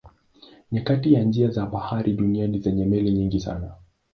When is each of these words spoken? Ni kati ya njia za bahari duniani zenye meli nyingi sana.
Ni 0.71 0.81
kati 0.81 1.13
ya 1.13 1.23
njia 1.23 1.49
za 1.49 1.65
bahari 1.65 2.13
duniani 2.13 2.59
zenye 2.59 2.85
meli 2.85 3.11
nyingi 3.11 3.39
sana. 3.39 3.71